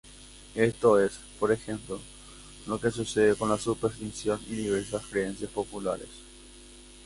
Esto 0.55 0.99
es, 0.99 1.19
por 1.39 1.51
ejemplo, 1.51 2.01
lo 2.65 2.81
que 2.81 2.89
sucede 2.89 3.35
con 3.35 3.49
la 3.49 3.59
superstición 3.59 4.41
y 4.49 4.55
diversas 4.55 5.05
creencias 5.05 5.51
populares. 5.51 6.09